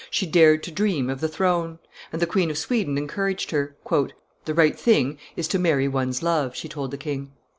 she 0.09 0.25
dared 0.25 0.63
to 0.63 0.71
dream 0.71 1.11
of 1.11 1.21
the 1.21 1.27
throne; 1.27 1.77
and 2.11 2.19
the 2.19 2.25
Queen 2.25 2.49
of 2.49 2.57
Sweden 2.57 2.97
encouraged 2.97 3.51
her. 3.51 3.75
"The 4.45 4.55
right 4.55 4.75
thing 4.79 5.19
is 5.35 5.47
to 5.49 5.59
marry 5.59 5.87
one's 5.87 6.23
love," 6.23 6.55
she 6.55 6.67
told 6.67 6.89
the 6.89 6.97
king. 6.97 7.33